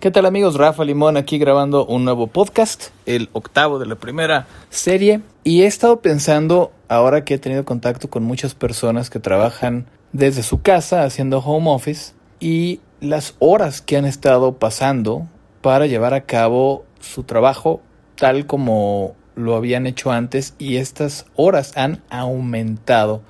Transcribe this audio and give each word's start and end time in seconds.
¿Qué 0.00 0.10
tal 0.10 0.24
amigos? 0.24 0.54
Rafa 0.54 0.82
Limón 0.82 1.18
aquí 1.18 1.36
grabando 1.36 1.84
un 1.84 2.06
nuevo 2.06 2.26
podcast, 2.26 2.86
el 3.04 3.28
octavo 3.34 3.78
de 3.78 3.84
la 3.84 3.96
primera 3.96 4.46
serie. 4.70 5.20
Y 5.44 5.60
he 5.60 5.66
estado 5.66 6.00
pensando, 6.00 6.72
ahora 6.88 7.22
que 7.22 7.34
he 7.34 7.38
tenido 7.38 7.66
contacto 7.66 8.08
con 8.08 8.22
muchas 8.22 8.54
personas 8.54 9.10
que 9.10 9.18
trabajan 9.18 9.84
desde 10.14 10.42
su 10.42 10.62
casa 10.62 11.04
haciendo 11.04 11.40
home 11.40 11.68
office, 11.68 12.14
y 12.40 12.80
las 13.02 13.34
horas 13.40 13.82
que 13.82 13.98
han 13.98 14.06
estado 14.06 14.54
pasando 14.56 15.28
para 15.60 15.84
llevar 15.84 16.14
a 16.14 16.22
cabo 16.22 16.86
su 17.00 17.24
trabajo 17.24 17.82
tal 18.14 18.46
como 18.46 19.16
lo 19.34 19.54
habían 19.54 19.86
hecho 19.86 20.12
antes 20.12 20.54
y 20.58 20.76
estas 20.76 21.26
horas 21.36 21.76
han 21.76 22.02
aumentado. 22.08 23.20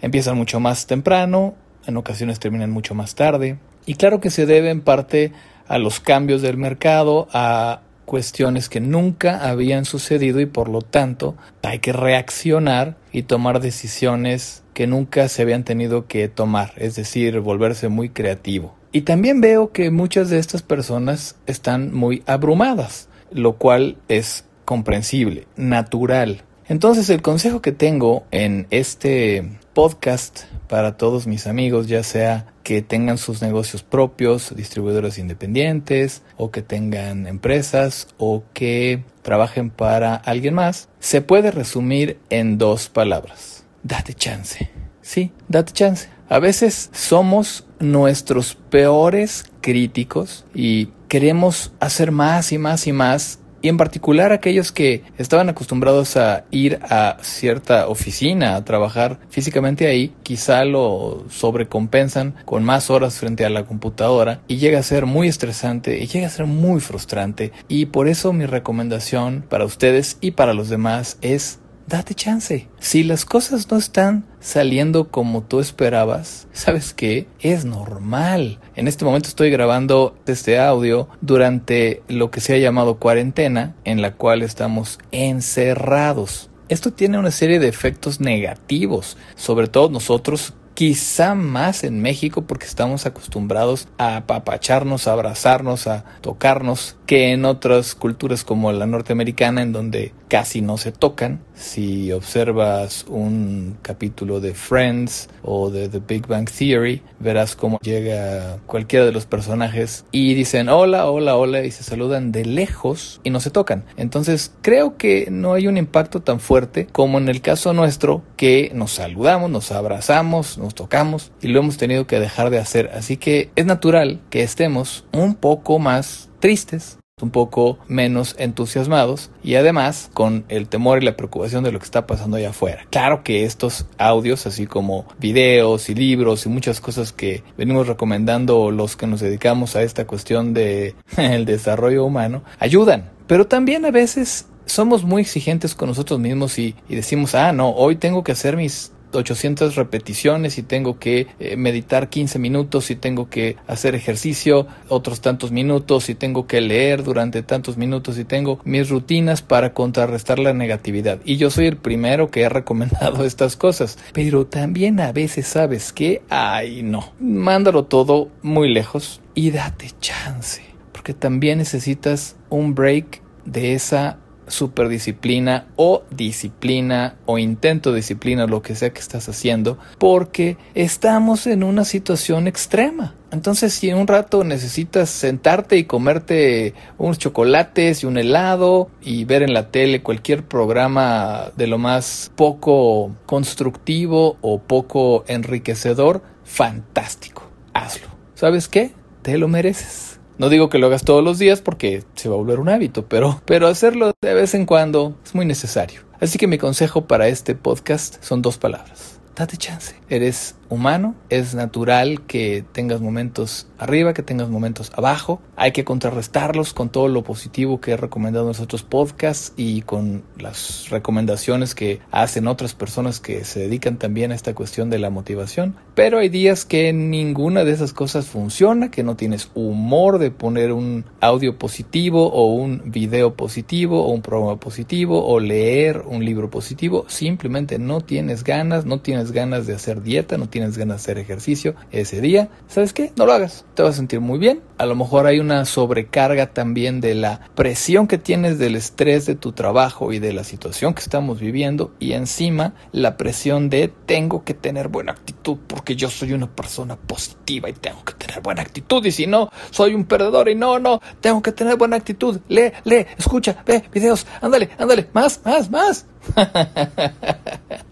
Empiezan 0.00 0.36
mucho 0.36 0.58
más 0.58 0.88
temprano, 0.88 1.54
en 1.86 1.96
ocasiones 1.96 2.40
terminan 2.40 2.72
mucho 2.72 2.96
más 2.96 3.14
tarde 3.14 3.60
y 3.86 3.94
claro 3.94 4.20
que 4.20 4.30
se 4.30 4.44
debe 4.44 4.70
en 4.70 4.80
parte 4.80 5.32
a 5.68 5.78
los 5.78 6.00
cambios 6.00 6.42
del 6.42 6.56
mercado, 6.56 7.28
a 7.32 7.80
cuestiones 8.06 8.68
que 8.68 8.80
nunca 8.80 9.48
habían 9.48 9.84
sucedido 9.84 10.40
y 10.40 10.46
por 10.46 10.68
lo 10.68 10.80
tanto 10.80 11.36
hay 11.62 11.80
que 11.80 11.92
reaccionar 11.92 12.96
y 13.12 13.24
tomar 13.24 13.60
decisiones 13.60 14.62
que 14.72 14.86
nunca 14.86 15.28
se 15.28 15.42
habían 15.42 15.64
tenido 15.64 16.06
que 16.06 16.28
tomar, 16.28 16.72
es 16.76 16.96
decir, 16.96 17.40
volverse 17.40 17.88
muy 17.88 18.08
creativo. 18.08 18.74
Y 18.92 19.02
también 19.02 19.40
veo 19.40 19.72
que 19.72 19.90
muchas 19.90 20.30
de 20.30 20.38
estas 20.38 20.62
personas 20.62 21.36
están 21.46 21.92
muy 21.92 22.22
abrumadas, 22.26 23.08
lo 23.30 23.54
cual 23.54 23.98
es 24.08 24.44
comprensible, 24.64 25.46
natural. 25.56 26.42
Entonces 26.68 27.10
el 27.10 27.22
consejo 27.22 27.60
que 27.60 27.72
tengo 27.72 28.24
en 28.30 28.66
este 28.70 29.58
podcast 29.76 30.44
para 30.68 30.96
todos 30.96 31.26
mis 31.26 31.46
amigos, 31.46 31.86
ya 31.86 32.02
sea 32.02 32.46
que 32.62 32.80
tengan 32.80 33.18
sus 33.18 33.42
negocios 33.42 33.82
propios, 33.82 34.56
distribuidores 34.56 35.18
independientes, 35.18 36.22
o 36.38 36.50
que 36.50 36.62
tengan 36.62 37.26
empresas, 37.26 38.08
o 38.16 38.42
que 38.54 39.04
trabajen 39.20 39.68
para 39.68 40.14
alguien 40.14 40.54
más, 40.54 40.88
se 40.98 41.20
puede 41.20 41.50
resumir 41.50 42.18
en 42.30 42.56
dos 42.56 42.88
palabras. 42.88 43.64
Date 43.82 44.14
chance. 44.14 44.70
Sí, 45.02 45.30
date 45.46 45.74
chance. 45.74 46.08
A 46.30 46.38
veces 46.38 46.88
somos 46.94 47.66
nuestros 47.78 48.54
peores 48.54 49.44
críticos 49.60 50.46
y 50.54 50.88
queremos 51.06 51.72
hacer 51.80 52.12
más 52.12 52.50
y 52.50 52.56
más 52.56 52.86
y 52.86 52.92
más 52.94 53.40
y 53.66 53.68
en 53.68 53.78
particular 53.78 54.30
aquellos 54.30 54.70
que 54.70 55.02
estaban 55.18 55.48
acostumbrados 55.48 56.16
a 56.16 56.44
ir 56.52 56.78
a 56.88 57.16
cierta 57.20 57.88
oficina 57.88 58.54
a 58.54 58.64
trabajar 58.64 59.18
físicamente 59.28 59.88
ahí, 59.88 60.14
quizá 60.22 60.64
lo 60.64 61.24
sobrecompensan 61.30 62.36
con 62.44 62.62
más 62.62 62.90
horas 62.90 63.18
frente 63.18 63.44
a 63.44 63.50
la 63.50 63.64
computadora 63.64 64.40
y 64.46 64.58
llega 64.58 64.78
a 64.78 64.84
ser 64.84 65.06
muy 65.06 65.26
estresante 65.26 65.98
y 65.98 66.06
llega 66.06 66.28
a 66.28 66.30
ser 66.30 66.46
muy 66.46 66.78
frustrante. 66.78 67.50
Y 67.66 67.86
por 67.86 68.06
eso 68.06 68.32
mi 68.32 68.46
recomendación 68.46 69.44
para 69.48 69.64
ustedes 69.64 70.18
y 70.20 70.30
para 70.30 70.54
los 70.54 70.68
demás 70.68 71.18
es 71.20 71.58
date 71.86 72.14
chance. 72.14 72.68
Si 72.78 73.04
las 73.04 73.24
cosas 73.24 73.70
no 73.70 73.76
están 73.76 74.24
saliendo 74.40 75.08
como 75.08 75.42
tú 75.42 75.60
esperabas, 75.60 76.48
¿sabes 76.52 76.92
qué? 76.92 77.26
Es 77.40 77.64
normal. 77.64 78.58
En 78.74 78.88
este 78.88 79.04
momento 79.04 79.28
estoy 79.28 79.50
grabando 79.50 80.16
este 80.26 80.58
audio 80.58 81.08
durante 81.20 82.02
lo 82.08 82.30
que 82.30 82.40
se 82.40 82.54
ha 82.54 82.58
llamado 82.58 82.96
cuarentena, 82.96 83.74
en 83.84 84.02
la 84.02 84.14
cual 84.14 84.42
estamos 84.42 84.98
encerrados. 85.12 86.50
Esto 86.68 86.92
tiene 86.92 87.18
una 87.18 87.30
serie 87.30 87.60
de 87.60 87.68
efectos 87.68 88.20
negativos, 88.20 89.16
sobre 89.36 89.68
todo 89.68 89.88
nosotros 89.88 90.54
quizá 90.76 91.34
más 91.34 91.84
en 91.84 92.02
México 92.02 92.42
porque 92.42 92.66
estamos 92.66 93.06
acostumbrados 93.06 93.88
a 93.96 94.18
apapacharnos, 94.18 95.08
a 95.08 95.14
abrazarnos, 95.14 95.86
a 95.86 96.04
tocarnos, 96.20 96.96
que 97.06 97.32
en 97.32 97.46
otras 97.46 97.94
culturas 97.94 98.44
como 98.44 98.70
la 98.72 98.86
norteamericana 98.86 99.62
en 99.62 99.72
donde 99.72 100.12
casi 100.28 100.60
no 100.60 100.78
se 100.78 100.92
tocan. 100.92 101.40
Si 101.54 102.12
observas 102.12 103.06
un 103.08 103.78
capítulo 103.82 104.40
de 104.40 104.54
Friends 104.54 105.28
o 105.42 105.70
de 105.70 105.88
The 105.88 106.00
Big 106.06 106.26
Bang 106.26 106.48
Theory, 106.50 107.02
verás 107.18 107.56
cómo 107.56 107.78
llega 107.80 108.58
cualquiera 108.66 109.06
de 109.06 109.12
los 109.12 109.26
personajes 109.26 110.04
y 110.12 110.34
dicen 110.34 110.68
hola, 110.68 111.10
hola, 111.10 111.36
hola 111.36 111.64
y 111.64 111.70
se 111.70 111.82
saludan 111.82 112.32
de 112.32 112.44
lejos 112.44 113.20
y 113.24 113.30
no 113.30 113.40
se 113.40 113.50
tocan. 113.50 113.84
Entonces 113.96 114.52
creo 114.62 114.96
que 114.96 115.28
no 115.30 115.54
hay 115.54 115.66
un 115.66 115.78
impacto 115.78 116.20
tan 116.20 116.40
fuerte 116.40 116.86
como 116.92 117.18
en 117.18 117.28
el 117.28 117.40
caso 117.40 117.72
nuestro 117.72 118.22
que 118.36 118.70
nos 118.74 118.92
saludamos, 118.92 119.50
nos 119.50 119.72
abrazamos, 119.72 120.58
nos 120.58 120.74
tocamos 120.74 121.32
y 121.40 121.48
lo 121.48 121.60
hemos 121.60 121.76
tenido 121.76 122.06
que 122.06 122.20
dejar 122.20 122.50
de 122.50 122.58
hacer. 122.58 122.90
Así 122.94 123.16
que 123.16 123.50
es 123.56 123.64
natural 123.64 124.20
que 124.30 124.42
estemos 124.42 125.04
un 125.12 125.34
poco 125.34 125.78
más 125.78 126.28
tristes, 126.40 126.98
un 127.22 127.30
poco 127.30 127.78
menos 127.88 128.36
entusiasmados 128.38 129.30
y 129.42 129.54
además 129.54 130.10
con 130.12 130.44
el 130.50 130.68
temor 130.68 131.02
y 131.02 131.06
la 131.06 131.16
preocupación 131.16 131.64
de 131.64 131.72
lo 131.72 131.78
que 131.78 131.86
está 131.86 132.06
pasando 132.06 132.36
allá 132.36 132.50
afuera. 132.50 132.84
Claro 132.90 133.24
que 133.24 133.44
estos 133.44 133.86
audios, 133.96 134.46
así 134.46 134.66
como 134.66 135.06
videos 135.18 135.88
y 135.88 135.94
libros 135.94 136.44
y 136.44 136.50
muchas 136.50 136.78
cosas 136.78 137.14
que 137.14 137.42
venimos 137.56 137.86
recomendando 137.86 138.70
los 138.70 138.96
que 138.96 139.06
nos 139.06 139.20
dedicamos 139.20 139.76
a 139.76 139.82
esta 139.82 140.06
cuestión 140.06 140.52
de 140.52 140.94
el 141.16 141.46
desarrollo 141.46 142.04
humano, 142.04 142.42
ayudan, 142.58 143.10
pero 143.26 143.46
también 143.46 143.86
a 143.86 143.90
veces 143.90 144.48
somos 144.66 145.02
muy 145.02 145.22
exigentes 145.22 145.74
con 145.74 145.88
nosotros 145.88 146.20
mismos 146.20 146.58
y, 146.58 146.76
y 146.86 146.96
decimos, 146.96 147.34
ah, 147.34 147.50
no, 147.50 147.70
hoy 147.70 147.96
tengo 147.96 148.24
que 148.24 148.32
hacer 148.32 148.58
mis 148.58 148.92
800 149.16 149.74
repeticiones 149.74 150.58
y 150.58 150.62
tengo 150.62 150.98
que 150.98 151.26
eh, 151.40 151.56
meditar 151.56 152.08
15 152.08 152.38
minutos 152.38 152.90
y 152.90 152.96
tengo 152.96 153.28
que 153.28 153.56
hacer 153.66 153.94
ejercicio 153.94 154.66
otros 154.88 155.20
tantos 155.20 155.50
minutos 155.50 156.08
y 156.08 156.14
tengo 156.14 156.46
que 156.46 156.60
leer 156.60 157.02
durante 157.02 157.42
tantos 157.42 157.76
minutos 157.76 158.18
y 158.18 158.24
tengo 158.24 158.60
mis 158.64 158.88
rutinas 158.88 159.42
para 159.42 159.72
contrarrestar 159.72 160.38
la 160.38 160.52
negatividad. 160.52 161.18
Y 161.24 161.36
yo 161.36 161.50
soy 161.50 161.66
el 161.66 161.76
primero 161.76 162.30
que 162.30 162.42
he 162.42 162.48
recomendado 162.48 163.24
estas 163.26 163.56
cosas. 163.56 163.98
Pero 164.12 164.46
también 164.46 165.00
a 165.00 165.12
veces 165.12 165.46
sabes 165.46 165.92
que, 165.92 166.22
ay 166.28 166.82
no, 166.82 167.12
mándalo 167.20 167.84
todo 167.84 168.28
muy 168.42 168.72
lejos 168.72 169.20
y 169.34 169.50
date 169.50 169.90
chance. 170.00 170.62
Porque 170.92 171.14
también 171.14 171.58
necesitas 171.58 172.36
un 172.48 172.74
break 172.74 173.22
de 173.44 173.74
esa 173.74 174.18
superdisciplina 174.46 175.66
o 175.76 176.02
disciplina 176.10 177.16
o 177.26 177.38
intento 177.38 177.90
de 177.90 177.96
disciplina, 177.96 178.46
lo 178.46 178.62
que 178.62 178.74
sea 178.74 178.90
que 178.90 179.00
estás 179.00 179.28
haciendo, 179.28 179.78
porque 179.98 180.56
estamos 180.74 181.46
en 181.46 181.64
una 181.64 181.84
situación 181.84 182.46
extrema. 182.46 183.14
Entonces, 183.32 183.74
si 183.74 183.90
en 183.90 183.98
un 183.98 184.06
rato 184.06 184.44
necesitas 184.44 185.10
sentarte 185.10 185.76
y 185.76 185.84
comerte 185.84 186.74
unos 186.96 187.18
chocolates 187.18 188.02
y 188.02 188.06
un 188.06 188.18
helado 188.18 188.88
y 189.02 189.24
ver 189.24 189.42
en 189.42 189.52
la 189.52 189.70
tele 189.70 190.02
cualquier 190.02 190.44
programa 190.44 191.50
de 191.56 191.66
lo 191.66 191.78
más 191.78 192.30
poco 192.36 193.16
constructivo 193.26 194.36
o 194.40 194.60
poco 194.60 195.24
enriquecedor, 195.26 196.22
fantástico, 196.44 197.50
hazlo. 197.74 198.06
¿Sabes 198.34 198.68
qué? 198.68 198.92
Te 199.22 199.38
lo 199.38 199.48
mereces. 199.48 200.15
No 200.38 200.50
digo 200.50 200.68
que 200.68 200.78
lo 200.78 200.88
hagas 200.88 201.02
todos 201.02 201.24
los 201.24 201.38
días 201.38 201.62
porque 201.62 202.04
se 202.14 202.28
va 202.28 202.34
a 202.34 202.38
volver 202.38 202.60
un 202.60 202.68
hábito, 202.68 203.06
pero, 203.06 203.40
pero 203.46 203.68
hacerlo 203.68 204.12
de 204.20 204.34
vez 204.34 204.54
en 204.54 204.66
cuando 204.66 205.14
es 205.24 205.34
muy 205.34 205.46
necesario. 205.46 206.02
Así 206.20 206.38
que 206.38 206.46
mi 206.46 206.58
consejo 206.58 207.06
para 207.06 207.28
este 207.28 207.54
podcast 207.54 208.22
son 208.22 208.42
dos 208.42 208.58
palabras. 208.58 209.15
Date 209.36 209.58
chance. 209.58 209.94
Eres 210.08 210.56
humano, 210.68 211.14
es 211.28 211.54
natural 211.54 212.22
que 212.26 212.64
tengas 212.72 213.00
momentos 213.00 213.68
arriba, 213.78 214.14
que 214.14 214.22
tengas 214.22 214.48
momentos 214.48 214.90
abajo. 214.94 215.40
Hay 215.56 215.72
que 215.72 215.84
contrarrestarlos 215.84 216.72
con 216.72 216.88
todo 216.88 217.08
lo 217.08 217.22
positivo 217.22 217.80
que 217.80 217.92
he 217.92 217.96
recomendado 217.96 218.46
en 218.46 218.56
nuestros 218.56 218.82
podcasts 218.82 219.52
y 219.56 219.82
con 219.82 220.24
las 220.38 220.88
recomendaciones 220.90 221.74
que 221.74 222.00
hacen 222.10 222.46
otras 222.46 222.74
personas 222.74 223.20
que 223.20 223.44
se 223.44 223.60
dedican 223.60 223.98
también 223.98 224.32
a 224.32 224.34
esta 224.34 224.54
cuestión 224.54 224.90
de 224.90 224.98
la 224.98 225.10
motivación. 225.10 225.76
Pero 225.94 226.18
hay 226.18 226.28
días 226.28 226.64
que 226.64 226.92
ninguna 226.92 227.64
de 227.64 227.72
esas 227.72 227.92
cosas 227.92 228.26
funciona, 228.26 228.90
que 228.90 229.02
no 229.02 229.16
tienes 229.16 229.50
humor 229.54 230.18
de 230.18 230.30
poner 230.30 230.72
un 230.72 231.04
audio 231.20 231.58
positivo 231.58 232.32
o 232.32 232.52
un 232.52 232.82
video 232.86 233.34
positivo 233.34 234.04
o 234.04 234.10
un 234.12 234.22
programa 234.22 234.58
positivo 234.58 235.26
o 235.26 235.40
leer 235.40 236.02
un 236.06 236.24
libro 236.24 236.50
positivo. 236.50 237.04
Simplemente 237.08 237.78
no 237.78 238.00
tienes 238.00 238.44
ganas, 238.44 238.84
no 238.86 239.00
tienes 239.26 239.32
ganas 239.32 239.66
de 239.66 239.74
hacer 239.74 240.02
dieta, 240.02 240.38
no 240.38 240.48
tienes 240.48 240.78
ganas 240.78 240.98
de 240.98 241.02
hacer 241.02 241.18
ejercicio 241.18 241.74
ese 241.90 242.20
día, 242.20 242.48
¿sabes 242.68 242.92
qué? 242.92 243.12
No 243.16 243.26
lo 243.26 243.32
hagas, 243.32 243.64
te 243.74 243.82
vas 243.82 243.94
a 243.94 243.96
sentir 243.96 244.20
muy 244.20 244.38
bien. 244.38 244.60
A 244.78 244.86
lo 244.86 244.94
mejor 244.94 245.26
hay 245.26 245.40
una 245.40 245.64
sobrecarga 245.64 246.52
también 246.52 247.00
de 247.00 247.14
la 247.14 247.40
presión 247.54 248.06
que 248.06 248.18
tienes 248.18 248.58
del 248.58 248.76
estrés 248.76 249.26
de 249.26 249.34
tu 249.34 249.52
trabajo 249.52 250.12
y 250.12 250.18
de 250.18 250.32
la 250.32 250.44
situación 250.44 250.94
que 250.94 251.00
estamos 251.00 251.40
viviendo 251.40 251.92
y 251.98 252.12
encima 252.12 252.74
la 252.92 253.16
presión 253.16 253.68
de 253.68 253.92
tengo 254.06 254.44
que 254.44 254.54
tener 254.54 254.88
buena 254.88 255.12
actitud 255.12 255.58
porque 255.66 255.96
yo 255.96 256.08
soy 256.08 256.32
una 256.32 256.54
persona 256.54 256.96
positiva 256.96 257.68
y 257.68 257.72
tengo 257.72 258.04
que 258.04 258.12
tener 258.14 258.40
buena 258.42 258.62
actitud 258.62 259.04
y 259.06 259.10
si 259.10 259.26
no, 259.26 259.50
soy 259.70 259.94
un 259.94 260.04
perdedor 260.04 260.48
y 260.48 260.54
no, 260.54 260.78
no, 260.78 261.00
tengo 261.20 261.42
que 261.42 261.52
tener 261.52 261.76
buena 261.76 261.96
actitud. 261.96 262.40
Lee, 262.48 262.72
lee, 262.84 263.06
escucha, 263.18 263.56
ve 263.66 263.82
videos, 263.92 264.26
ándale, 264.40 264.70
ándale, 264.78 265.08
más, 265.12 265.40
más, 265.44 265.70
más. 265.70 266.06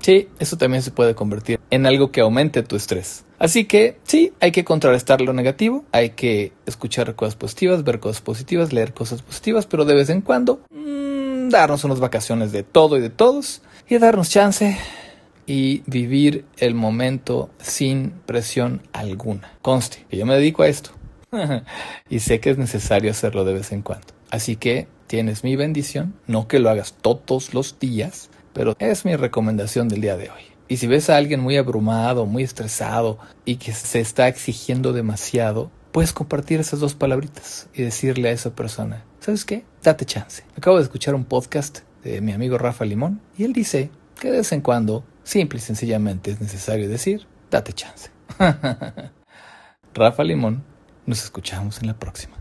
Sí, 0.00 0.28
eso 0.38 0.56
también 0.56 0.82
se 0.82 0.90
puede 0.90 1.14
convertir 1.14 1.58
en 1.70 1.86
algo 1.86 2.12
que 2.12 2.20
aumente 2.20 2.62
tu 2.62 2.76
estrés. 2.76 3.24
Así 3.38 3.64
que 3.64 3.98
sí, 4.04 4.32
hay 4.40 4.52
que 4.52 4.64
contrarrestar 4.64 5.20
lo 5.20 5.32
negativo, 5.32 5.84
hay 5.92 6.10
que 6.10 6.52
escuchar 6.64 7.14
cosas 7.14 7.36
positivas, 7.36 7.84
ver 7.84 8.00
cosas 8.00 8.22
positivas, 8.22 8.72
leer 8.72 8.94
cosas 8.94 9.22
positivas, 9.22 9.66
pero 9.66 9.84
de 9.84 9.94
vez 9.94 10.08
en 10.08 10.22
cuando 10.22 10.60
mmm, 10.70 11.48
darnos 11.50 11.84
unas 11.84 12.00
vacaciones 12.00 12.52
de 12.52 12.62
todo 12.62 12.96
y 12.96 13.00
de 13.00 13.10
todos 13.10 13.62
y 13.88 13.98
darnos 13.98 14.30
chance 14.30 14.78
y 15.46 15.82
vivir 15.86 16.44
el 16.56 16.74
momento 16.74 17.50
sin 17.58 18.10
presión 18.26 18.82
alguna. 18.92 19.52
Conste 19.62 20.06
que 20.10 20.16
yo 20.16 20.26
me 20.26 20.34
dedico 20.34 20.62
a 20.62 20.68
esto 20.68 20.90
y 22.08 22.20
sé 22.20 22.40
que 22.40 22.50
es 22.50 22.58
necesario 22.58 23.10
hacerlo 23.10 23.44
de 23.44 23.54
vez 23.54 23.72
en 23.72 23.82
cuando. 23.82 24.06
Así 24.30 24.56
que 24.56 24.88
tienes 25.06 25.44
mi 25.44 25.56
bendición, 25.56 26.14
no 26.26 26.48
que 26.48 26.58
lo 26.58 26.68
hagas 26.68 26.94
todos 27.00 27.54
los 27.54 27.78
días, 27.78 28.28
pero 28.56 28.74
es 28.78 29.04
mi 29.04 29.14
recomendación 29.16 29.86
del 29.86 30.00
día 30.00 30.16
de 30.16 30.30
hoy. 30.30 30.40
Y 30.66 30.78
si 30.78 30.86
ves 30.86 31.10
a 31.10 31.18
alguien 31.18 31.40
muy 31.40 31.58
abrumado, 31.58 32.24
muy 32.24 32.42
estresado 32.42 33.18
y 33.44 33.56
que 33.56 33.72
se 33.72 34.00
está 34.00 34.28
exigiendo 34.28 34.94
demasiado, 34.94 35.70
puedes 35.92 36.14
compartir 36.14 36.58
esas 36.58 36.80
dos 36.80 36.94
palabritas 36.94 37.68
y 37.74 37.82
decirle 37.82 38.30
a 38.30 38.32
esa 38.32 38.56
persona, 38.56 39.04
¿sabes 39.20 39.44
qué? 39.44 39.66
Date 39.82 40.06
chance. 40.06 40.42
Acabo 40.56 40.78
de 40.78 40.84
escuchar 40.84 41.14
un 41.14 41.26
podcast 41.26 41.80
de 42.02 42.22
mi 42.22 42.32
amigo 42.32 42.56
Rafa 42.56 42.86
Limón 42.86 43.20
y 43.36 43.44
él 43.44 43.52
dice 43.52 43.90
que 44.18 44.30
de 44.30 44.38
vez 44.38 44.50
en 44.52 44.62
cuando, 44.62 45.04
simple 45.22 45.58
y 45.58 45.62
sencillamente 45.62 46.30
es 46.30 46.40
necesario 46.40 46.88
decir, 46.88 47.26
date 47.50 47.74
chance. 47.74 48.10
Rafa 49.94 50.24
Limón, 50.24 50.64
nos 51.04 51.22
escuchamos 51.22 51.82
en 51.82 51.88
la 51.88 51.98
próxima. 51.98 52.38